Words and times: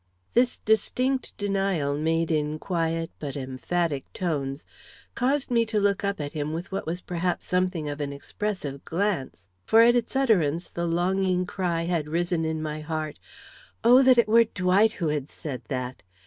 This 0.33 0.57
distinct 0.57 1.37
denial, 1.37 1.95
made 1.95 2.31
in 2.31 2.57
quiet 2.57 3.11
but 3.19 3.37
emphatic 3.37 4.11
tones, 4.13 4.65
caused 5.13 5.51
me 5.51 5.63
to 5.67 5.79
look 5.79 6.03
up 6.03 6.19
at 6.19 6.33
him 6.33 6.53
with 6.53 6.71
what 6.71 6.87
was 6.87 7.01
perhaps 7.01 7.45
something 7.45 7.87
of 7.87 8.01
an 8.01 8.11
expressive 8.11 8.83
glance. 8.83 9.51
For 9.63 9.81
at 9.81 9.95
its 9.95 10.15
utterance 10.15 10.69
the 10.69 10.87
longing 10.87 11.45
cry 11.45 11.83
had 11.83 12.07
risen 12.09 12.45
in 12.45 12.63
my 12.63 12.79
heart, 12.81 13.19
"Oh, 13.83 14.01
that 14.01 14.17
it 14.17 14.27
were 14.27 14.45
Dwight 14.45 14.93
who 14.93 15.09
had 15.09 15.29
said 15.29 15.61
that!" 15.67 16.01